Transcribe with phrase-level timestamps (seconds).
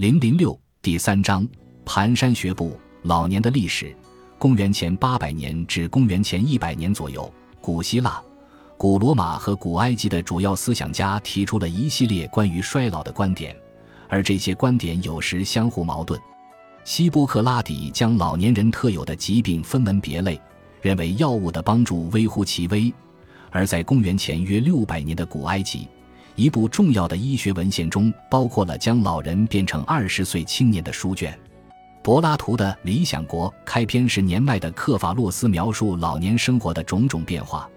[0.00, 1.46] 零零六第三章
[1.84, 3.94] 盘山学步老年的历史，
[4.38, 7.30] 公元前八百年至公元前一百年左右，
[7.60, 8.18] 古希腊、
[8.78, 13.54] 古罗马和古埃及的主要思想家提出了一系列关于衰老的观点，
[14.08, 16.18] 而这些观点有时相互矛盾。
[16.82, 20.40] 希波克拉底将老年人特有的疾病分门别类，
[20.80, 22.90] 认为药物的帮助微乎其微；
[23.50, 25.86] 而在公元前约六百年的古埃及。
[26.36, 31.38] 一部重要的医学文献中包括了将老人变成二十岁青年的书卷。
[32.02, 37.68] 柏拉图的《理想国》开篇是年迈的克法洛斯描述老年生活的种种变化，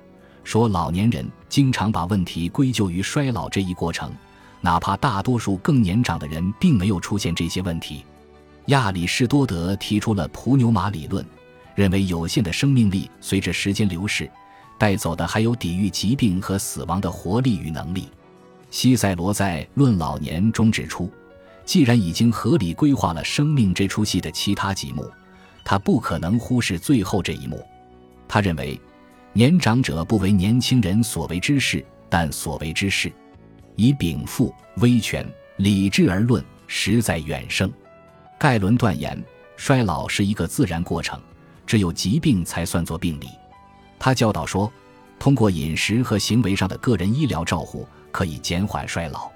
[0.45, 4.09] 说老年人经常把问题归咎于衰老这一过程，
[4.61, 8.05] 哪怕大多数更年长的人并没有出现这些问题。
[8.67, 11.25] 亚里士多德提出了普纽马理论，
[11.75, 14.31] 认为有限的生命力随着时间流逝，
[14.77, 18.07] 带走的还有抵御疾病和死亡的活力与能力。
[18.73, 21.07] 西塞罗在《论老年》中指出，
[21.63, 25.07] 既然已经合理规划了生命这出戏的其他几幕，
[25.63, 27.63] 他不可能忽视最后这一幕。
[28.27, 28.81] 他认为，
[29.31, 33.13] 年长者不为年轻人所为之事，但所为之事，
[33.75, 35.23] 以禀赋、威权、
[35.57, 37.71] 理智而论，实在远胜。
[38.39, 39.23] 盖伦断言，
[39.55, 41.21] 衰老是一个自然过程，
[41.67, 43.27] 只有疾病才算作病理。
[43.99, 44.73] 他教导说，
[45.19, 47.87] 通过饮食和行为上的个人医疗照护。
[48.13, 49.29] 可以减缓衰老。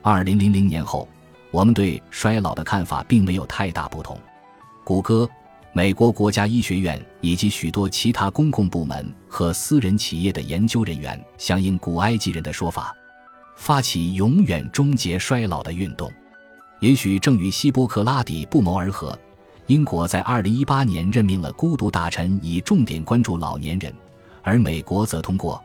[0.00, 1.06] 二零零零年后，
[1.50, 4.18] 我们对衰老的看法并没有太大不同。
[4.82, 5.28] 谷歌、
[5.74, 12.94] 美国国家医学院以及许多其他公共部门和私人企业的研究人员，响应古埃及人的说法，
[13.56, 16.10] 发起永远终结衰老的运动。
[16.80, 19.16] 也许正与希波克拉底不谋而合，
[19.66, 23.92] 英国在二零一八年任命了孤独大臣，以重点关注老年人，
[24.42, 25.62] 而美国则通过。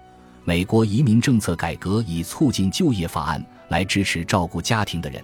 [0.48, 5.22] 美国移民政策改革以促进就业法案来支持照顾家庭的人，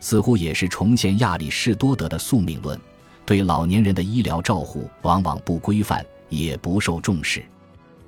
[0.00, 2.76] 似乎也是重现亚里士多德的宿命论：
[3.24, 7.40] 对老年人的医疗照护往往不规范，也不受重视。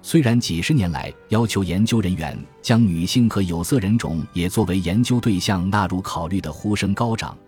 [0.02, 7.38] 虽然几十年来要求研究人员将女性和有色人种也作为研究对象纳入考虑的呼声高涨，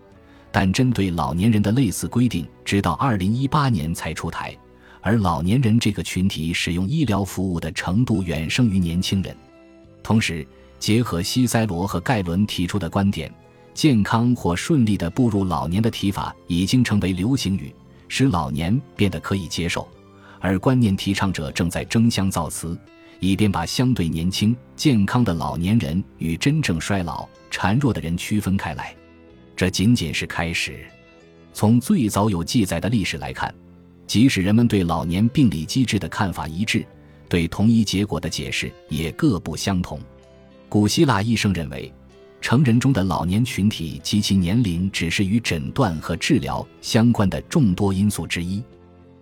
[0.49, 4.57] 但针对老年人的类似规定直到2018年才出台。
[5.03, 9.35] 而老年人这个群体使用医疗服务的程度远胜于年轻人。
[10.01, 10.47] 同时，
[10.79, 13.31] 结合西塞罗和盖伦提出的观点
[13.75, 17.73] ，“健康或顺利的步入老年”的提法已经成为流行语，
[18.07, 19.85] 使老年变得可以接受。
[20.39, 22.77] 而观念提倡者正在争相造词，
[23.19, 28.95] 以便把相对年轻、健康的老年人与真正衰老、孱弱的人区分开来。
[29.53, 30.85] 这仅仅是开始。
[31.53, 33.53] 从最早有记载的历史来看。
[34.05, 36.85] 即使人们对老年病理机制的看法一致，
[37.29, 39.99] 对同一结果的解释也各不相同。
[40.69, 41.91] 古希腊医生认为，
[42.41, 48.61] 成人中的老年群体及其年龄只是与诊断和治疗相关的众多因素之一。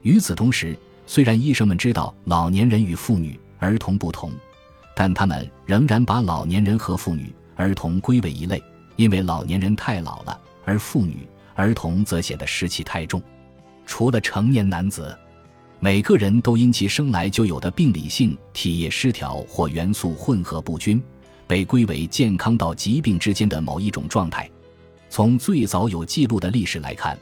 [0.01, 0.75] 与此同时，
[1.05, 4.31] 虽然医生们知道老年人与妇女、儿童不同，
[4.95, 8.61] 但他们仍然把老年人和妇女、儿童归为一类，
[8.95, 13.21] 因为老年人太老了，而妇女、儿童则显得湿气太重。
[13.91, 15.13] 除了成年男子，
[15.81, 21.03] 每个人都因其生来就有的病理性体液失调或元素混合不均，
[21.45, 24.49] 被归为健康到疾病之间的某一种状态。
[25.09, 27.19] 从最早有记录的历史来看，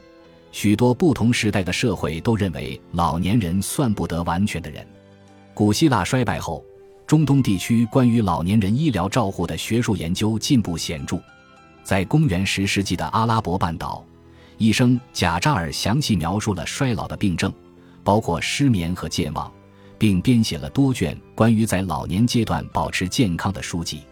[0.52, 4.86] 许多不同时代的社会都认为老年人算不得完全的人。
[5.52, 6.64] 古希腊衰败后，
[7.04, 11.20] 中东地区关于老年人医疗照护的学术研究进步显著。
[11.82, 14.04] 在公元十世纪的阿拉伯半岛。
[14.60, 17.50] 医生贾扎尔详细描述了衰老的病症，
[18.04, 19.50] 包括失眠和健忘，
[19.96, 24.02] 并编写了多卷关于在老年阶段保持健康的书籍。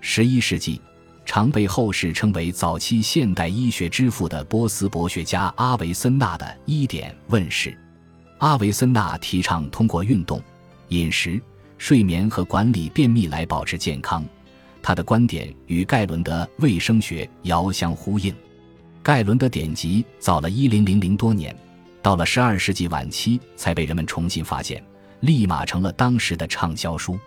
[0.00, 0.80] 十一世纪，
[1.24, 7.78] 常被后世称为早期现代医学之父的波斯博学家阿维森纳的医典问世。
[8.38, 10.42] 阿维森纳提倡通过运动、
[10.88, 11.40] 饮食、
[11.78, 14.24] 睡眠和管理便秘来保持健康，
[14.82, 18.34] 他的观点与盖伦的卫生学遥相呼应。
[19.04, 21.54] 盖伦的典籍早了一零零零多年，
[22.00, 24.82] 到了十二世纪晚期才被人们重新发现，
[25.20, 27.18] 立马成了当时的畅销书。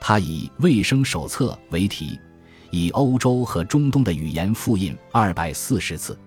[0.00, 2.18] 他以《卫生手册》为题，
[2.72, 6.18] 以欧洲和中东的语言复印二百四十次。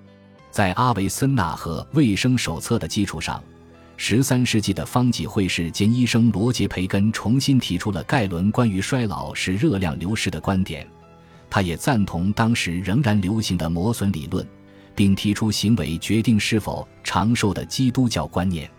[0.50, 3.44] 在阿维森纳和《卫生手册》的基础上，
[3.98, 10.88] 十三世纪的方济会士兼医生罗杰·培根重新提出了盖伦关于衰老是热量流失的观点。
[11.50, 14.48] 他也赞同当时仍然流行的磨损理论。
[14.95, 18.69] 并提出行为决定是否长寿的基督教观念。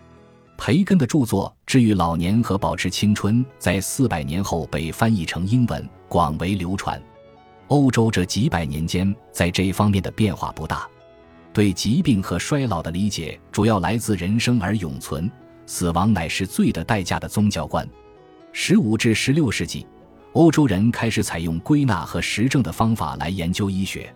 [0.57, 6.99] 培根的著作《治愈老年和保持青春》在四百年后被翻译成英文，广为流传。
[7.67, 10.87] 欧洲这几百年间在这方面的变化不大，
[11.53, 15.29] 对疾病和衰老的理解主要来自人生而永存，
[15.65, 17.87] 死亡乃是罪的代价的宗教观。
[18.51, 19.85] 十五至十六世纪，
[20.33, 24.11] 欧洲人开始采用归纳和实证的方法来研究医学。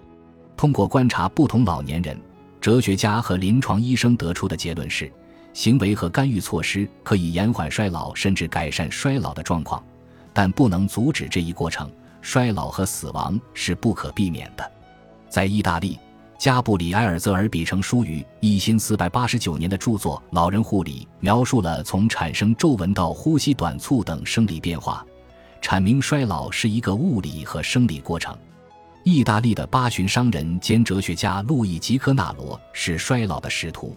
[0.62, 2.16] 通过观察不同老年人，
[2.62, 5.12] 哲学家和临床医生得出的结论是：
[5.54, 9.84] 行为和干预措施可以延缓衰老，甚至改善衰老的状况，
[10.31, 11.92] 但不能阻止这一过程。
[12.22, 14.72] 衰老和死亡是不可避免的。
[15.30, 15.98] 在意大利。
[16.38, 25.04] 加布里埃尔·泽尔比成书于一千四百八十九年的著作《老人护理》，描述了从产生皱纹到呼吸短促等生理变化，
[25.60, 28.38] 阐明衰老是一个物理和生理过程。
[29.03, 33.95] 意大利的八旬商人兼哲学家路易吉科纳罗是衰老的使徒，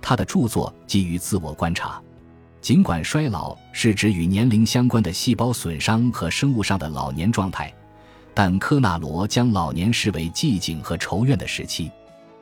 [0.00, 2.00] 他的著作基于自我观察。
[2.60, 7.72] 尽管衰老是指与年龄相关的细胞损伤和生物上的老年状态。
[8.34, 11.90] 但科纳罗将老年视为寂静和愁怨的时期。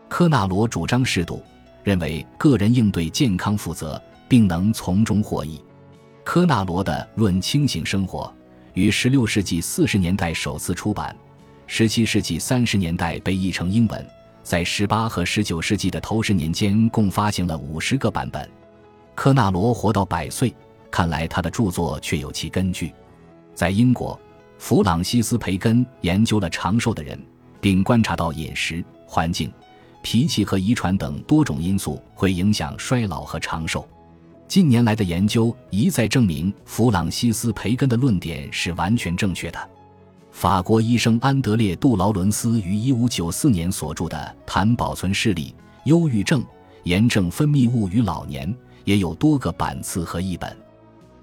[0.09, 1.43] 科纳罗主张适度，
[1.83, 5.61] 认为个人应对健康负责，并能从中获益。
[6.23, 8.25] 科纳罗的《论清醒生活》
[8.75, 11.17] 于16世纪40年代首次出版
[11.71, 14.07] ，17世纪30年代被译成英文，
[14.43, 18.51] 在18和19世纪的头十年间共发行了50个版本。
[19.15, 20.53] 科纳罗活到百岁，
[20.91, 22.93] 看来他的著作确有其根据。
[23.55, 24.19] 在英国。
[24.59, 27.19] 弗朗西斯·培根研究了长寿的人，
[27.63, 29.51] 并观察到饮食、环境、
[30.03, 33.89] 脾气和遗传等多种因素会影响衰老和长寿。
[34.47, 39.71] 近年来的研究一再证明，弗朗西斯·培根的论点是完全正确的。
[40.31, 44.17] 法国医生安德烈·杜劳伦斯于1594年所著的
[44.47, 45.55] 《谈保存视力、
[45.85, 46.43] 忧郁症、
[46.85, 48.49] 炎症分泌物与老年》
[48.85, 50.57] 也有多个版次和译本。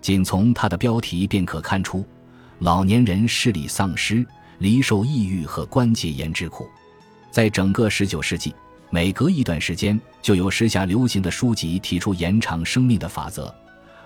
[0.02, 2.06] 仅从它的标题便可看出。
[2.60, 4.26] 老年人视力丧失，
[4.58, 6.68] 离受抑郁和关节炎之苦。
[7.30, 8.54] 在整个19世纪，
[8.90, 13.54] 每隔一段时间就有时下流行的书籍提出延长生命的法则，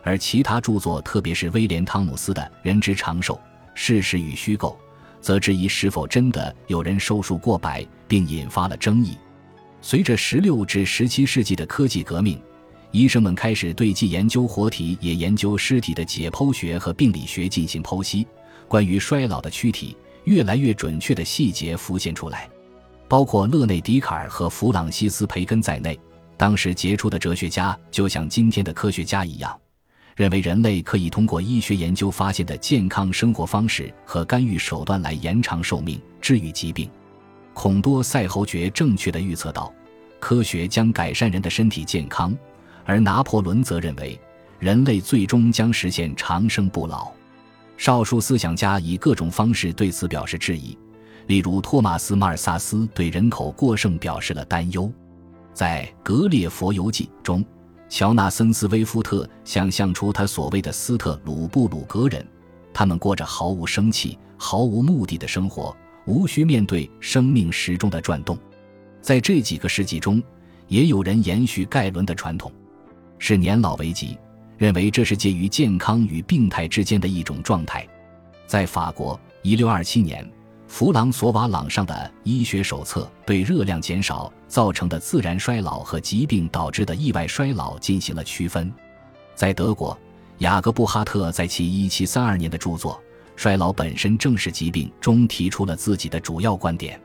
[0.04, 3.40] 而其他著作，特别是威廉·汤姆斯的《人之长寿：
[3.74, 4.78] 事实与虚构》，
[5.22, 9.18] 则质疑是否真的有人寿数过百，并引发了争议。
[9.82, 12.42] 随着16至17世纪的科技革命，
[12.92, 18.28] 医生们开始对既研究活体也研究尸体的解剖学和病理学进行剖析。
[18.68, 19.96] 关于衰老的躯体，
[20.26, 22.50] 越来越准确的细节浮现出来，
[23.08, 26.00] 包括勒内·笛卡尔和弗朗西斯·培根在内。
[26.38, 29.60] 当时杰出的哲学家就像今天的科学家一样，
[30.16, 36.90] 认为人类可以通过医学研究发现的健康生活方式和干预手段来延长寿命、治愈疾病。
[37.54, 39.74] 孔多塞侯爵正确的预测到，
[40.20, 42.36] 科学将改善人的身体健康，
[42.86, 44.20] 而拿破仑则认为，
[44.60, 47.12] 人类最终将实现长生不老。
[47.78, 50.78] 少数思想家以各种方式对此表示质疑，
[51.28, 54.92] 例如托马斯·马尔萨斯对人口过剩表示了担忧。
[55.54, 57.44] 在《格列佛游记》中，
[57.92, 62.26] 乔纳森斯威夫特想象出他所谓的斯特鲁布鲁格人，
[62.74, 68.38] 他们过着毫无生气、毫无目的的生活，无需面对生命时钟的转动。
[69.02, 70.24] 在这几个世纪中，
[70.70, 72.50] 也有人延续盖伦的传统，
[73.20, 74.18] 视年老为吉。
[74.58, 77.86] 认为这是介于健康与病态之间的一种状态。
[78.48, 80.26] 在法国，一六二七年，
[80.72, 88.72] 弗朗索瓦朗上的医学手册对热量减少造成的自然衰老和疾病导致的意外衰老进行了区分。
[89.36, 89.96] 在德国，
[90.38, 92.94] 雅各布哈特在其一七三二年的著作
[93.36, 97.00] 《衰老本身正是疾病》中提出了自己的主要观点。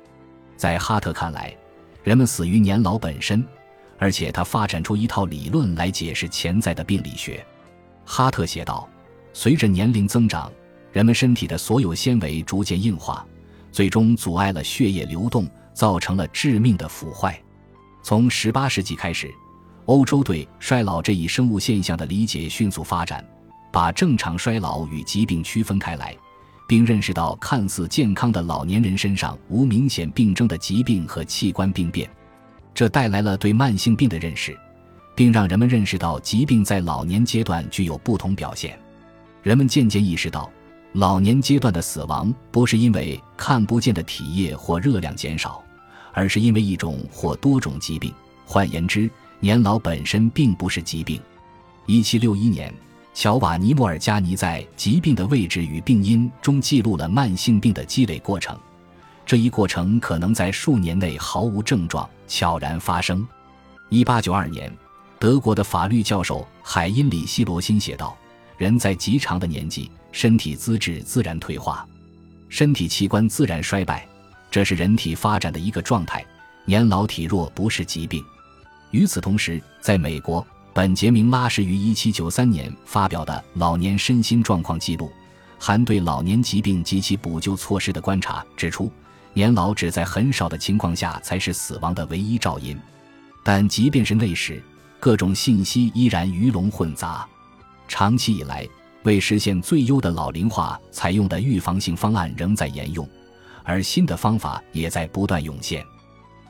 [0.56, 1.52] 在哈特看来，
[2.04, 3.44] 人们死于年老本身。
[3.98, 7.44] 而且他发展出一套理论来解释潜在的病理学。
[8.04, 8.88] 哈特写道
[9.34, 10.52] ：“随着年龄增长，
[10.92, 13.26] 人们身体的所有纤维逐渐硬化，
[13.76, 17.38] 最终阻碍了血液流动，造成了致命的腐坏。
[18.02, 19.30] 从18世纪开始，
[19.84, 23.22] 欧洲对衰老这一生物现象的理解迅速发展，
[23.70, 26.16] 把正常衰老与疾病区分开来，
[26.66, 32.10] 并认识到看似健康的老年人身上无明显病征的疾病和器官病变。”
[32.72, 34.58] 这带来了对慢性病的认识，
[35.14, 38.78] 并让人们认识到疾病在老年阶段具有不同表现。
[39.42, 40.50] 人们渐渐意识到，
[40.92, 45.62] 老年阶段的死亡不是因为看不见的体液或热量减少，
[46.12, 48.12] 而是因为一种或多种疾病。
[48.46, 51.20] 换言之，年老本身并不是疾病。
[51.84, 52.72] 一七六一年，
[53.12, 58.58] 乔瓦尼·莫尔加尼在《疾病的位置与病因》中记录了慢性病的积累过程。
[59.26, 63.26] 这一过程可能在数年内毫无症状，悄然发生。
[63.88, 64.72] 一八九二年，
[65.18, 68.16] 德国的法律教授海因里希·罗辛写道
[68.56, 71.86] ：“人在极长的年纪，身体资质自然退化，
[72.48, 74.08] 身体器官自然衰败，
[74.50, 76.24] 这是人体发展的一个状态，
[76.64, 78.24] 年老体弱不是疾病。
[78.92, 85.08] 与此同时，在美国，本杰明·拉什于1793年发表的《老年身心状况记录》，
[85.58, 88.90] 含对老年疾病及其补救措施的观察，指出
[89.34, 92.74] 年老只在很少的情况下才是死亡的唯一照因。
[93.44, 94.62] 但即便是那时，
[94.98, 97.28] 各种信息依然鱼龙混杂。
[97.86, 98.66] 长期以来，
[99.06, 103.08] 为实现最优的老龄化采用的预防性方案仍在沿用，
[103.62, 105.86] 而新的方法也在不断涌现。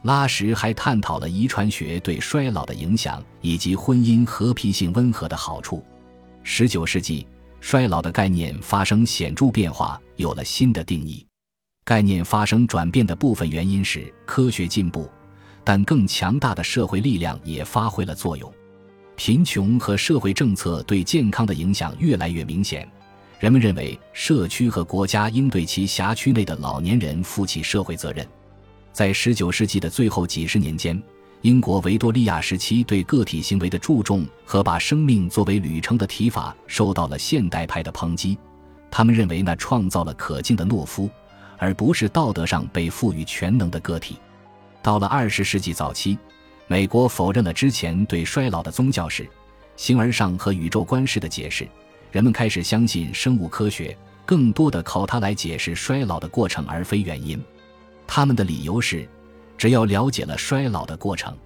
[0.04, 5.84] 拉什还探讨了遗传学对衰老的影响，以及婚姻和脾性温和的好处。
[6.42, 7.26] 十九世纪，
[7.60, 11.26] 衰老的概念发生显著变化，有了新的定义。
[11.84, 15.10] 概念发生转变的部分原因是科学进步，
[15.62, 18.50] 但更强大的社会力量也发挥了作用。
[19.16, 22.86] 贫穷和社会政策对健康的影响越来越明显，
[23.40, 28.26] 人们认为社区和国家应对其辖区内的老年人负起社会责任。
[28.92, 31.02] 在19世纪的最后几十年间，
[31.40, 38.38] 英国维多利亚时期对个体行为的注重和把生命作为旅程的提法受到了现代派的抨击。
[38.90, 41.10] 他们认为那创造了可敬的懦夫，
[41.56, 44.16] 而不是道德上被赋予全能的个体。
[44.82, 46.18] 到了20世纪早期。
[46.68, 49.28] 美国否认了之前对衰老的宗教史、
[49.76, 51.66] 形而上和宇宙观式的解释，
[52.10, 57.40] 人们开始相信生物科学，更多的靠它来解释衰老的过程，而非原因。
[58.06, 59.08] 他们的理由是，
[59.56, 61.36] 只要了解了衰老的过程，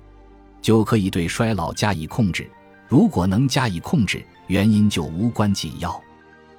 [0.62, 2.48] 就可以对衰老加以控制。
[2.88, 6.00] 如果能加以控制，原因就无关紧要。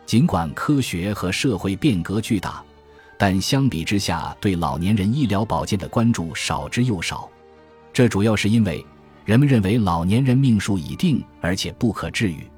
[0.05, 2.63] 尽管科学和社会变革巨大，
[3.17, 7.29] 但相比之下，对老年人医疗保健的关注少之又少。
[7.93, 8.85] 这主要是因为
[9.25, 12.49] 人们认为老年人命数已定，而且不可治愈。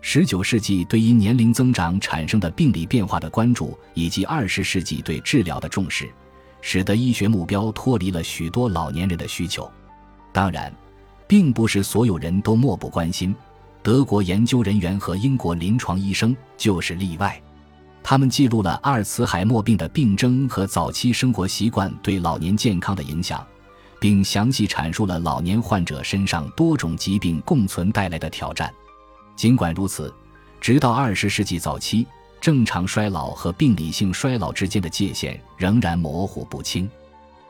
[0.00, 6.08] 十九世纪对因年龄增长产生的病理变化的关注，以及二十世纪对治疗的重视，
[6.62, 9.70] 使得医学目标脱离了许多老年人的需求。
[10.32, 10.72] 当然，
[11.26, 13.34] 并不是所有人都漠不关心。
[13.82, 17.40] 德国研究人员和英国临床医生就是例外。
[18.02, 23.46] 他们记录了阿尔茨海默病的病征和早期生活习惯对老年健康的影响。
[24.00, 28.72] 并详细阐述了老年患者身上多种疾病共存带来的挑战。
[29.36, 30.12] 尽管如此，
[30.60, 32.06] 直到二十世纪早期，
[32.40, 36.90] 正常衰老和病理性衰老之间的界限仍然模糊不清。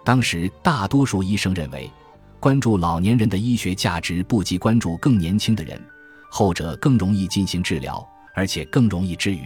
[0.05, 1.91] 当时，大多数医生认为，
[2.39, 5.81] 关注老年人的医学价值不及关注更年轻的人，
[6.31, 8.05] 后者更容易进行治疗，
[8.35, 9.43] 而且更容易治愈。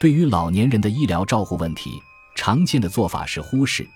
[0.00, 1.90] 对于老年人的医疗照护问题，
[2.34, 3.86] 常见的做法是忽视。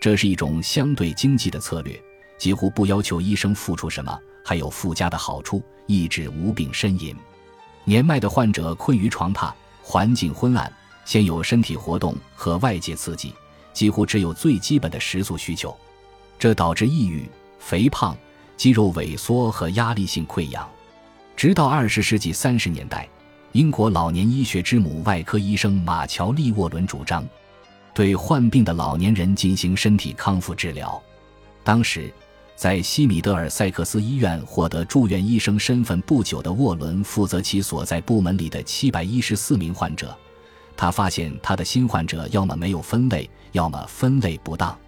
[0.00, 2.00] 这是一种相对经济的策略，
[2.38, 7.14] 几乎不要求医生付出什么，还有附加的好处，抑制无病呻吟。
[7.84, 9.52] 年迈的患者困于床榻，
[9.82, 10.72] 环境昏暗，
[11.04, 13.34] 先有身体活动和外界刺激，
[13.72, 15.76] 几乎只有最基本的食宿需求，
[16.38, 17.28] 这导致抑郁、
[17.58, 18.16] 肥胖、
[18.56, 20.68] 肌肉萎缩和压力性溃疡。
[21.34, 23.08] 直到二十世纪三十年代，
[23.52, 27.26] 英国老年医学之母外科医生马乔利沃伦主张。
[27.98, 31.02] 对患病的老年人进行身体康复治疗。
[31.64, 32.14] 当时，
[32.54, 40.16] 在西米德尔塞克斯医院获得住院医生身份不久的沃伦负责其所在部门里的七百一十四名患者。
[40.76, 44.78] 他发现他的新患者要么没有分类，要么分类不当。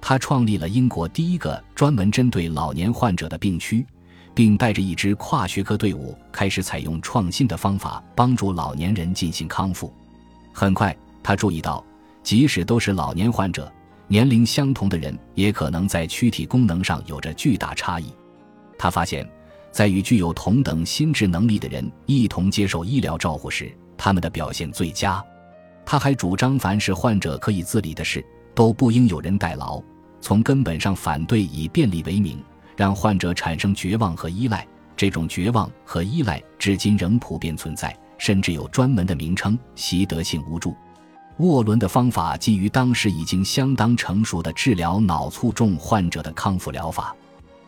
[0.00, 3.84] 他创立了英国第一个专门针对老年患者的病区，
[4.34, 9.92] 并带着一支跨学科队伍开始采用创新的方法帮助老年人进行康复。
[10.54, 11.84] 很快，他注意到。
[12.26, 13.72] 即使都是老年患者，
[14.08, 18.12] 年龄相同的人也可能在躯体功能上有着巨大差异。
[18.76, 19.24] 他发现，
[19.70, 25.24] 在与具有同等心智能力的人一同接受医疗照护时，他们的表现最佳。
[25.84, 29.80] 他还主张，凡是患者可以自理的事，都不应有人代劳。
[30.20, 32.42] 从根本上反对以便利为名
[32.76, 34.66] 让患者产生绝望和依赖。
[34.96, 40.74] 这种绝望和依赖至今仍普遍存在，甚至有专门的名称——习得性无助。
[41.38, 47.14] 沃伦的方法基于当时已经相当成熟的治疗脑卒中患者的康复疗法。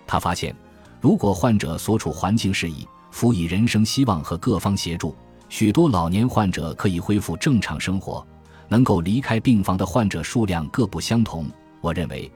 [0.06, 0.56] 他发现，
[1.00, 5.14] 如果患者所处环境适宜，辅以人生希望和各方协助，
[5.50, 8.26] 许多老年患者可以恢复正常生活。
[8.70, 11.46] 能够离开病房的患者数量各不相同。
[11.80, 12.30] 我认为，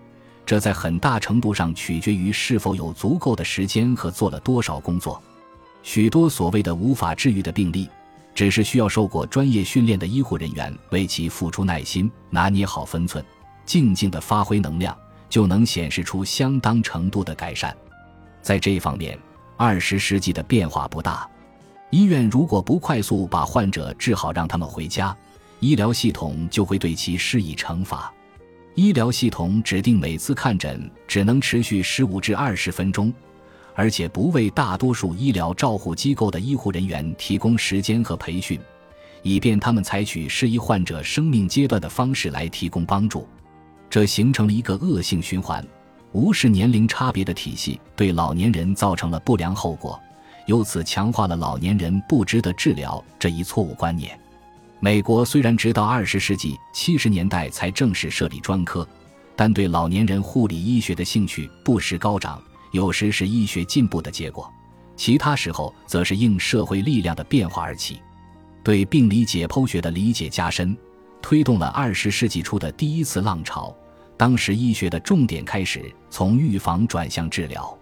[0.46, 5.22] 这在很大程度上取决于是否有足够的时间和做了多少工作。
[5.82, 7.88] 许多所谓的无法治愈的病例。
[8.34, 13.24] 只是需要受过专业训练的医护人员为其付出耐心，拿捏好分寸，
[13.64, 14.96] 静静的发挥能量，
[15.28, 17.76] 就能显示出相当程度的改善。
[18.40, 19.18] 在这一方面，
[19.56, 21.28] 二十世纪的变化不大。
[21.90, 25.14] 医院如果不快速把患者治好，让他们回家，
[25.60, 28.12] 医疗系统就会对其施以惩罚。
[28.74, 33.12] 医疗系统指定每次看诊只能持续十五至二十分钟，
[33.74, 38.60] 而且不为大多数医疗照护机构的医护人员提供时间和培训，
[39.22, 43.26] 以便他们采取适宜患者生命阶段的方式来提供帮助。
[43.88, 45.66] 这形成了一个恶性循环，
[46.12, 50.00] 无视年龄差别的体系对老年人造成了不良后果，
[50.46, 54.18] 由此强化了老年人不值得治疗这一错误观念。
[54.80, 58.86] 美国虽然直到二十世纪七十年代才正式设立专科，
[59.36, 62.42] 但对老年人护理医学的兴趣不时高涨。
[62.72, 64.52] 有时是医学进步的结果，
[64.96, 68.02] 其他时候则是应社会力量的变化而起。
[68.64, 70.76] 对病理解剖学的理解加深，
[71.20, 73.74] 推动了二十世纪初的第一次浪潮。
[74.16, 77.76] 当时医学的重点开始从预防转向治疗，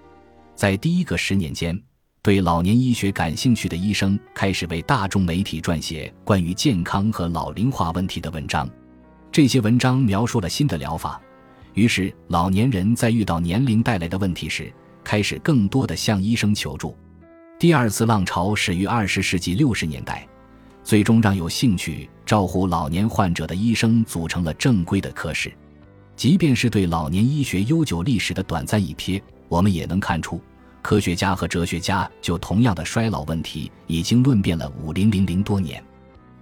[0.55, 1.79] 在第一个十年间。
[2.23, 8.69] 对老年医学感兴趣的医生开始为大众媒体撰写关于健康和老龄化问题的文章，
[9.33, 11.21] 这些文章描述了新的疗法。
[11.75, 14.73] 于是，老年人在遇到年龄带来的问题时，
[15.05, 16.97] 开始更多的向医生求助。
[17.59, 20.27] 第二次浪潮始于二十世纪六十年代，
[20.83, 25.53] 最终让有兴趣照顾老年患者的医生组成了正规的科室。
[26.17, 30.41] 即便是对老年医学悠久历史的短暂一瞥，我们也能看出。
[30.83, 35.83] 科学家和哲学家就同样的衰老问题已经论辩了五零零零多年，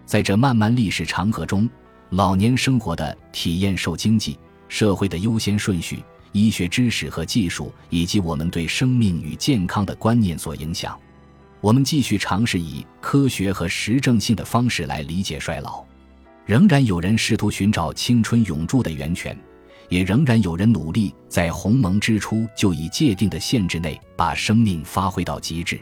[0.07, 1.69] 在这漫漫历史长河中，
[2.11, 4.39] 老年生活的体验受经济
[4.69, 10.99] 社会的优先顺序、医学知识和技术以及我们对生命与健康的观念所影响。
[11.61, 15.85] 我们继续尝试以科学和实证性的方式来理解衰老，
[16.47, 19.37] 仍然有人试图寻找青春永驻的源泉。
[19.89, 25.81] 也仍然有人努力在鸿蒙之初就已界定的限制内把生命发挥到极致。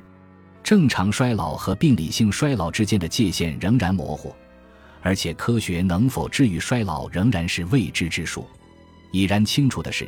[0.62, 4.32] 正常衰老和病理性衰老之间的界限仍然模糊，
[5.02, 8.48] 而且科学能否治愈衰老仍然是未知之数。
[9.16, 10.06] 已然清楚的是，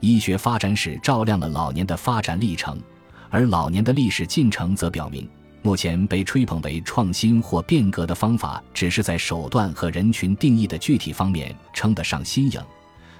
[0.00, 2.76] 医学发展史照亮了老年的发展历程，
[3.30, 5.28] 而老年的历史进程则表明，
[5.62, 12.60] 目前被吹捧为创新或变革的方法，只是在手段和人群定义的具体方面称得上新颖。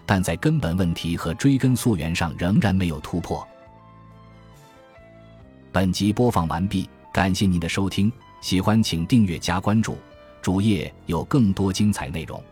[0.05, 3.47] 但在根本问题和追根溯源上仍然没有突破。
[5.71, 9.99] 本集播放完毕，感谢您的收听，喜欢请订阅加关注，
[10.43, 12.43] 主页有更多精彩内容。